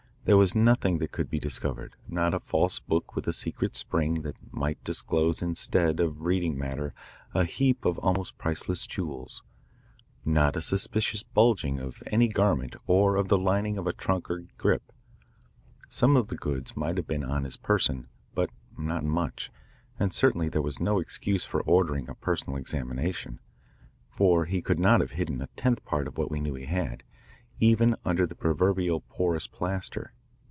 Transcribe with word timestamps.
There 0.23 0.37
was 0.37 0.53
nothing 0.53 0.99
that 0.99 1.11
could 1.11 1.31
be 1.31 1.39
discovered, 1.39 1.95
not 2.07 2.35
a 2.35 2.39
false 2.39 2.77
book 2.79 3.15
with 3.15 3.27
a 3.27 3.33
secret 3.33 3.75
spring 3.75 4.21
that 4.21 4.35
might 4.53 4.81
disclose 4.83 5.41
instead 5.41 5.99
of 5.99 6.21
reading 6.21 6.59
matter 6.59 6.93
a 7.33 7.43
heap 7.43 7.85
of 7.85 7.97
almost 7.97 8.37
priceless 8.37 8.85
jewels, 8.85 9.41
not 10.23 10.55
a 10.55 10.61
suspicious 10.61 11.23
bulging 11.23 11.79
of 11.79 12.03
any 12.11 12.27
garment 12.27 12.75
or 12.85 13.15
of 13.15 13.29
the 13.29 13.37
lining 13.37 13.79
of 13.79 13.87
a 13.87 13.93
trunk 13.93 14.29
or 14.29 14.43
grip. 14.59 14.93
Some 15.89 16.15
of 16.15 16.27
the 16.27 16.37
goods 16.37 16.77
might 16.77 16.97
have 16.97 17.07
been 17.07 17.25
on 17.25 17.43
his 17.43 17.57
person, 17.57 18.07
but 18.35 18.51
not 18.77 19.03
much, 19.03 19.51
and 19.99 20.13
certainly 20.13 20.49
there 20.49 20.61
was 20.61 20.79
no 20.79 20.99
excuse 20.99 21.45
for 21.45 21.61
ordering 21.63 22.07
a 22.07 22.13
personal 22.13 22.57
examination, 22.57 23.39
for 24.07 24.45
he 24.45 24.61
could 24.61 24.79
not 24.79 25.01
have 25.01 25.11
hidden 25.13 25.41
a 25.41 25.47
tenth 25.55 25.83
part 25.83 26.07
of 26.07 26.15
what 26.19 26.29
we 26.29 26.39
knew 26.39 26.53
he 26.53 26.65
had, 26.65 27.01
even 27.59 27.95
under 28.03 28.25
the 28.25 28.33
proverbial 28.33 29.01
porous 29.01 29.45
plaster. 29.45 30.13